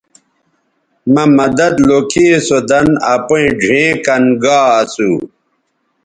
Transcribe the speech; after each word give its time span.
مہ 1.13 1.23
مدد 1.37 1.73
لوکھی 1.87 2.27
سو 2.45 2.57
دَن 2.69 2.87
اپیئں 3.13 3.49
ڙھیئں 3.61 3.93
کَن 4.05 4.23
گا 4.41 4.59
اسو 4.79 5.11